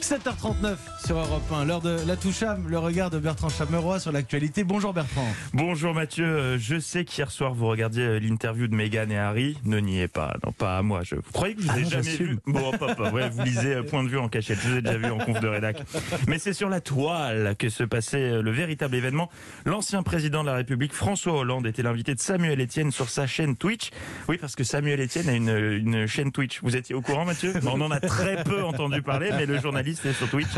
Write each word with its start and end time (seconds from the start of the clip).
7h39 0.00 0.76
sur 1.04 1.16
Europe 1.16 1.42
1, 1.52 1.64
l'heure 1.64 1.80
de 1.80 1.96
la 2.06 2.16
toucham, 2.16 2.64
le 2.68 2.78
regard 2.78 3.10
de 3.10 3.18
Bertrand 3.18 3.48
Chameroy 3.48 3.98
sur 3.98 4.12
l'actualité. 4.12 4.62
Bonjour 4.62 4.92
Bertrand. 4.92 5.26
Bonjour 5.52 5.94
Mathieu, 5.94 6.24
Euh, 6.26 6.58
je 6.58 6.78
sais 6.78 7.04
qu'hier 7.04 7.30
soir 7.30 7.54
vous 7.54 7.66
regardiez 7.66 8.02
euh, 8.04 8.18
l'interview 8.20 8.68
de 8.68 8.74
Meghan 8.74 9.08
et 9.10 9.16
Harry. 9.18 9.58
Ne 9.64 9.78
niez 9.78 10.06
pas, 10.08 10.36
non 10.44 10.52
pas 10.52 10.78
à 10.78 10.82
moi. 10.82 11.00
Je... 11.02 11.16
Vous 11.16 11.32
croyez 11.32 11.54
que 11.54 11.62
je 11.62 11.66
vous 11.66 11.72
Ah 11.74 11.78
ai 11.80 11.82
non, 11.84 11.88
jamais 11.90 12.10
vu 12.16 12.38
Bon, 12.46 12.68
hop, 12.72 13.12
ouais, 13.12 13.28
vous 13.30 13.42
lisez 13.42 13.74
euh, 13.74 13.82
Point 13.82 14.04
de 14.04 14.08
vue 14.08 14.18
en 14.18 14.28
cachette. 14.28 14.58
Je 14.62 14.68
vous 14.68 14.76
ai 14.76 14.82
déjà 14.82 14.98
vu 14.98 15.06
en 15.10 15.18
conf 15.18 15.40
de 15.40 15.48
rédac. 15.48 15.82
Mais 16.28 16.38
c'est 16.38 16.52
sur 16.52 16.68
la 16.68 16.80
toile 16.80 17.56
que 17.58 17.68
se 17.68 17.82
passait 17.84 18.42
le 18.42 18.50
véritable 18.50 18.94
événement. 18.96 19.30
L'ancien 19.64 20.02
président 20.02 20.42
de 20.42 20.48
la 20.48 20.54
République, 20.56 20.92
François 20.92 21.34
Hollande, 21.38 21.66
était 21.66 21.82
l'invité 21.82 22.14
de 22.14 22.20
Samuel 22.20 22.60
Etienne 22.60 22.92
sur 22.92 23.08
sa 23.08 23.26
chaîne 23.26 23.56
Twitch. 23.56 23.90
Oui, 24.28 24.36
parce 24.38 24.54
que 24.56 24.64
Samuel 24.64 25.00
Etienne 25.00 25.28
a 25.28 25.32
une, 25.34 25.48
une 25.48 26.06
chaîne 26.06 26.32
Twitch. 26.32 26.60
Vous 26.62 26.76
étiez 26.76 26.94
au 26.94 27.00
courant, 27.02 27.24
Mathieu? 27.24 27.52
On 27.66 27.80
en 27.80 27.90
a 27.90 28.00
très 28.00 28.42
peu 28.44 28.62
entendu 28.64 29.02
parler, 29.02 29.30
mais 29.36 29.46
le 29.46 29.58
journaliste 29.58 29.85
sur 29.94 30.28
Twitch. 30.28 30.48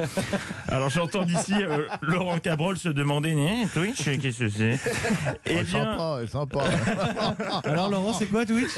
Alors 0.69 0.89
j'entends 0.91 1.25
d'ici 1.25 1.55
euh, 1.55 1.87
Laurent 2.03 2.39
Cabrol 2.39 2.77
se 2.77 2.89
demander 2.89 3.35
Eh, 3.37 3.67
Twitch, 3.69 4.05
qu'est-ce 4.05 4.39
que 4.39 4.49
c'est? 4.49 4.79
Eh 5.47 5.63
bien, 5.63 5.65
Sympa, 5.67 6.21
sympa. 6.27 6.65
Alors 7.65 7.91
Laurent, 7.91 8.13
c'est 8.13 8.27
quoi 8.27 8.45
Twitch? 8.47 8.71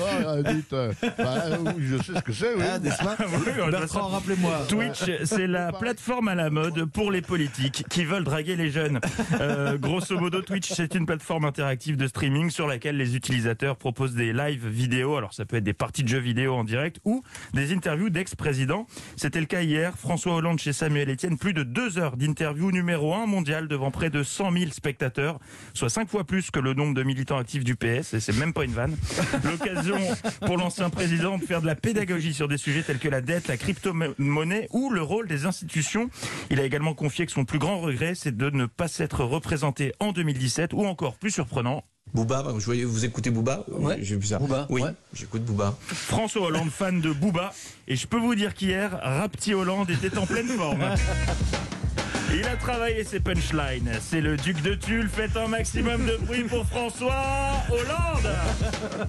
Dites, 0.44 0.72
euh, 0.72 0.92
bah, 1.18 1.44
oui, 1.60 1.72
je 1.78 1.96
sais 2.02 2.14
ce 2.14 2.20
que 2.22 2.32
c'est, 2.32 2.54
oui. 2.54 2.62
Ah, 2.68 2.78
n'est-ce 2.78 2.98
pas 2.98 3.16
Oui, 3.20 3.52
on 3.60 3.64
va 3.66 3.80
Bertrand, 3.80 4.08
rappelez-moi. 4.08 4.66
Twitch, 4.68 5.04
c'est 5.24 5.46
la 5.46 5.72
plateforme 5.72 6.28
à 6.28 6.34
la 6.34 6.50
mode 6.50 6.84
pour 6.86 7.10
les 7.10 7.22
politiques 7.22 7.84
qui 7.88 8.04
veulent 8.04 8.24
draguer 8.24 8.56
les 8.56 8.70
jeunes. 8.70 9.00
Euh, 9.40 9.78
grosso 9.78 10.18
modo, 10.18 10.42
Twitch, 10.42 10.72
c'est 10.72 10.94
une 10.94 11.06
plateforme 11.06 11.44
interactive 11.44 11.96
de 11.96 12.06
streaming 12.06 12.50
sur 12.50 12.66
laquelle 12.66 12.96
les 12.96 13.16
utilisateurs 13.16 13.76
proposent 13.76 14.14
des 14.14 14.32
live 14.32 14.66
vidéo. 14.66 15.16
Alors, 15.16 15.32
ça 15.34 15.44
peut 15.44 15.56
être 15.56 15.64
des 15.64 15.72
parties 15.72 16.02
de 16.02 16.08
jeux 16.08 16.18
vidéo 16.18 16.54
en 16.54 16.64
direct 16.64 16.98
ou 17.04 17.22
des 17.54 17.72
interviews 17.72 18.10
d'ex-présidents. 18.10 18.86
C'était 19.16 19.40
le 19.40 19.46
cas 19.46 19.62
hier. 19.62 19.96
François 19.96 20.34
Hollande 20.40 20.58
chez 20.58 20.72
Samuel 20.72 21.10
Etienne. 21.10 21.36
Plus 21.36 21.52
de 21.52 21.62
deux 21.62 21.98
heures 21.98 22.16
d'interview 22.16 22.72
numéro 22.72 23.14
un 23.14 23.26
mondial 23.26 23.68
devant 23.68 23.90
près 23.90 24.08
de 24.08 24.22
100 24.22 24.52
000 24.52 24.70
spectateurs, 24.70 25.38
soit 25.74 25.90
cinq 25.90 26.08
fois 26.08 26.24
plus 26.24 26.50
que 26.50 26.58
le 26.58 26.72
nombre 26.72 26.94
de 26.94 27.02
militants 27.02 27.36
actifs 27.36 27.62
du 27.62 27.76
PS. 27.76 28.14
Et 28.14 28.20
c'est 28.20 28.34
même 28.38 28.54
pas 28.54 28.64
une 28.64 28.72
vanne. 28.72 28.96
L'occasion 29.44 29.98
pour 30.46 30.56
l'ancien 30.56 30.88
président 30.88 31.36
de 31.36 31.44
faire 31.44 31.60
de 31.60 31.66
la 31.66 31.74
pédagogie 31.74 32.32
sur 32.32 32.48
des 32.48 32.56
sujets 32.56 32.82
tels 32.82 32.98
que 32.98 33.10
la 33.10 33.20
dette, 33.20 33.48
la 33.48 33.58
crypto-monnaie 33.58 34.66
ou 34.70 34.88
le 34.88 35.02
rôle 35.02 35.28
des 35.28 35.44
institutions. 35.44 36.08
Il 36.48 36.58
a 36.58 36.64
également 36.64 36.94
confié 36.94 37.26
que 37.26 37.32
son 37.32 37.44
plus 37.44 37.58
grand 37.58 37.78
regret, 37.78 38.14
c'est 38.14 38.34
de 38.34 38.48
ne 38.48 38.64
pas 38.64 38.88
s'être 38.88 39.22
représenté 39.24 39.92
en 40.00 40.12
2017 40.12 40.72
ou 40.72 40.86
encore 40.86 41.16
plus 41.16 41.32
surprenant, 41.32 41.84
Booba, 42.12 42.44
je 42.58 42.64
voyais, 42.64 42.84
vous 42.84 43.04
écoutez 43.04 43.30
Booba 43.30 43.64
Ouais. 43.68 43.98
J'ai 44.02 44.16
vu 44.16 44.26
ça. 44.26 44.38
Booba, 44.38 44.66
Oui, 44.68 44.82
ouais. 44.82 44.90
j'écoute 45.14 45.42
Booba. 45.44 45.76
François 45.86 46.42
Hollande, 46.46 46.70
fan 46.70 47.00
de 47.00 47.12
Booba. 47.12 47.52
Et 47.86 47.96
je 47.96 48.06
peux 48.06 48.18
vous 48.18 48.34
dire 48.34 48.54
qu'hier, 48.54 48.98
Rapti 49.02 49.54
Hollande 49.54 49.90
était 49.90 50.16
en 50.18 50.26
pleine 50.26 50.48
forme. 50.48 50.84
Il 52.32 52.44
a 52.46 52.54
travaillé 52.56 53.02
ses 53.02 53.18
punchlines. 53.18 53.90
C'est 54.00 54.20
le 54.20 54.36
duc 54.36 54.62
de 54.62 54.74
Tulle. 54.74 55.08
Faites 55.08 55.36
un 55.36 55.48
maximum 55.48 56.06
de 56.06 56.16
bruit 56.16 56.44
pour 56.44 56.64
François 56.64 57.24
Hollande. 57.68 58.32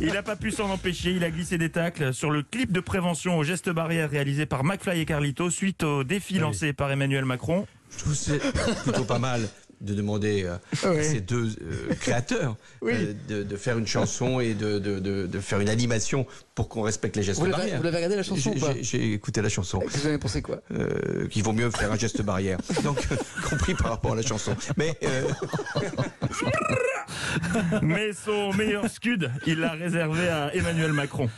Il 0.02 0.14
n'a 0.14 0.24
pas 0.24 0.36
pu 0.36 0.50
s'en 0.50 0.70
empêcher. 0.72 1.12
Il 1.12 1.24
a 1.24 1.30
glissé 1.30 1.60
des 1.60 1.70
tacles 1.70 2.16
sur 2.16 2.32
le 2.32 2.42
clip 2.42 2.72
de 2.72 2.80
prévention 2.80 3.38
aux 3.38 3.44
gestes 3.44 3.70
barrières 3.70 4.10
réalisé 4.10 4.48
par 4.48 4.64
McFly 4.64 5.02
et 5.02 5.06
Carlito 5.06 5.52
suite 5.52 5.84
au 5.84 6.04
défi 6.04 6.40
lancé 6.40 6.74
par 6.74 6.92
Emmanuel 6.92 7.26
Macron. 7.26 7.68
Je 7.92 8.00
trouve 8.00 8.16
c'est 8.16 8.40
plutôt 8.84 9.04
pas 9.04 9.20
mal 9.20 9.48
de 9.82 9.94
demander 9.94 10.44
euh, 10.44 11.00
à 11.00 11.04
ces 11.04 11.20
deux 11.22 11.48
euh, 11.62 11.94
créateurs 12.00 12.56
euh, 12.84 13.14
de, 13.28 13.44
de 13.44 13.56
faire 13.58 13.78
une 13.78 13.88
chanson 13.88 14.40
et 14.40 14.54
de, 14.54 14.80
de, 14.80 15.00
de, 15.00 15.26
de 15.28 15.40
faire 15.40 15.60
une 15.60 15.70
animation 15.70 16.26
pour 16.56 16.70
qu'on 16.70 16.82
respecte 16.82 17.16
les 17.18 17.24
gestes 17.24 17.40
Vous 17.40 17.50
barrières. 17.50 17.78
vous 17.78 17.84
l'avez 17.84 17.98
regardé 17.98 18.16
la 18.16 18.24
chanson 18.24 18.54
J'ai- 18.82 19.14
écouté 19.14 19.42
la 19.42 19.50
chanson. 19.50 19.82
Vous 19.86 20.08
avez 20.08 20.18
pensé 20.18 20.42
quoi 20.42 20.62
Euh, 20.72 21.28
qu'il 21.28 21.44
vaut 21.44 21.54
mieux 21.54 21.70
faire 21.72 21.92
un 21.92 21.98
geste 21.98 22.22
barrière. 22.22 22.60
Donc, 22.84 23.08
compris 23.50 23.74
par 23.74 23.90
rapport 23.92 24.14
à 24.14 24.16
la 24.16 24.22
chanson. 24.22 24.56
Mais 24.78 24.98
euh, 25.04 25.24
Mais 27.82 28.12
son 28.14 28.54
meilleur 28.54 28.90
scud, 28.90 29.32
il 29.48 29.60
l'a 29.60 29.72
réservé 29.72 30.28
à 30.30 30.54
Emmanuel 30.56 30.94
Macron. 30.94 31.30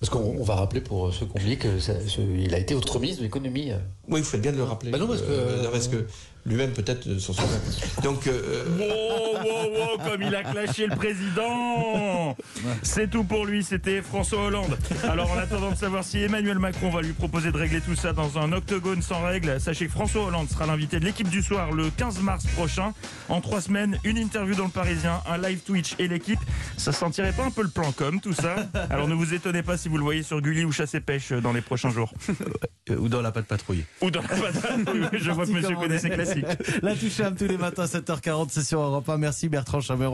Parce 0.00 0.10
qu'on 0.10 0.36
on 0.38 0.44
va 0.44 0.56
rappeler 0.56 0.80
pour 0.82 1.12
ceux 1.12 1.24
qui 1.26 1.32
ont 1.32 1.36
oublié 1.40 1.56
qu'il 1.58 2.54
a 2.54 2.58
été 2.58 2.74
autre 2.74 2.98
ministre 3.00 3.20
de 3.22 3.26
l'économie. 3.26 3.70
euh. 3.72 3.78
oui, 4.08 4.20
vous 4.20 4.26
faites 4.26 4.42
bien 4.42 4.52
de 4.52 4.58
le 4.58 4.62
rappeler. 4.64 4.90
Bah 4.90 4.98
non, 4.98 5.06
parce 5.06 5.22
que- 5.22 5.26
Euh, 5.30 5.62
non, 5.64 5.70
parce 5.70 5.88
que 5.88 6.06
lui-même 6.44 6.72
peut-être 6.72 7.06
euh, 7.08 7.18
s'en 7.18 7.32
souvient. 7.32 7.48
Donc, 8.02 8.26
euh, 8.26 8.64
Wow, 8.78 9.40
wow, 9.42 9.96
wow, 9.98 10.10
comme 10.10 10.22
il 10.22 10.34
a 10.34 10.42
clashé 10.44 10.86
le 10.86 10.94
président 10.96 12.36
C'est 12.82 13.08
tout 13.10 13.24
pour 13.24 13.46
lui, 13.46 13.64
c'était 13.64 14.02
François 14.02 14.44
Hollande. 14.46 14.76
Alors 15.04 15.30
en 15.32 15.38
attendant 15.38 15.70
de 15.72 15.76
savoir 15.76 16.04
si 16.04 16.18
Emmanuel 16.18 16.58
Macron 16.58 16.90
va 16.90 17.00
lui 17.00 17.12
proposer 17.12 17.50
de 17.50 17.56
régler 17.56 17.80
tout 17.80 17.96
ça 17.96 18.12
dans 18.12 18.38
un 18.38 18.52
octogone 18.52 19.02
sans 19.02 19.22
règles, 19.24 19.58
sachez 19.60 19.86
que 19.86 19.92
François 19.92 20.24
Hollande 20.26 20.48
sera 20.50 20.66
l'invité 20.66 21.00
de 21.00 21.04
l'équipe 21.04 21.28
du 21.28 21.42
soir 21.42 21.72
le 21.72 21.90
15 21.90 22.20
mars 22.20 22.44
prochain. 22.54 22.92
En 23.28 23.40
trois 23.40 23.60
semaines, 23.60 23.98
une 24.04 24.18
interview 24.18 24.54
dans 24.54 24.64
le 24.64 24.70
Parisien, 24.70 25.20
un 25.28 25.38
live 25.38 25.60
Twitch 25.60 25.94
et 25.98 26.06
l'équipe. 26.06 26.40
Ça 26.76 26.92
sentirait 26.92 27.32
pas 27.32 27.44
un 27.44 27.50
peu 27.50 27.62
le 27.62 27.70
plan 27.70 27.90
com 27.92 28.20
tout 28.20 28.34
ça? 28.34 28.56
Alors 28.90 29.08
ne 29.08 29.14
vous 29.14 29.34
étonnez 29.34 29.62
pas 29.62 29.76
si 29.76 29.85
vous 29.88 29.98
le 29.98 30.02
voyez 30.02 30.22
sur 30.22 30.40
Gulli 30.40 30.64
ou 30.64 30.72
Chasse 30.72 30.94
et 30.94 31.00
Pêche 31.00 31.32
dans 31.32 31.52
les 31.52 31.60
prochains 31.60 31.90
jours. 31.90 32.12
euh, 32.90 32.96
ou 32.96 33.08
dans 33.08 33.22
la 33.22 33.32
patte 33.32 33.46
patrouille. 33.46 33.84
Ou 34.00 34.10
dans 34.10 34.22
la 34.22 34.28
patate. 34.28 34.80
Oui, 34.92 35.00
oui, 35.12 35.18
Je 35.20 35.30
vois 35.30 35.46
que 35.46 35.52
monsieur 35.52 35.76
connaît 35.76 35.98
ses 35.98 36.10
classiques. 36.10 36.46
La 36.82 36.94
toucham 36.94 37.34
tous 37.34 37.46
les 37.46 37.56
matins 37.56 37.84
7h40, 37.84 38.48
c'est 38.50 38.62
sur 38.62 38.80
Europe 38.80 39.08
1. 39.08 39.18
Merci 39.18 39.48
Bertrand 39.48 39.80
Chameroy. 39.80 40.06